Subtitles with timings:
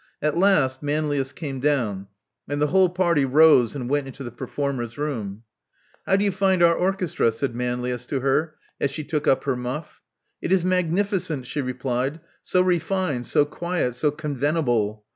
[0.19, 2.07] At last Manlius came down;
[2.49, 5.43] and the whole party rose and went into the performers' room,
[6.07, 10.01] Howdoyou find our orchestra?" said Manlius to her as she took up her muff.
[10.41, 12.19] It is magnificent, she replied.
[12.41, 15.03] So refined, so quiet, so convenable!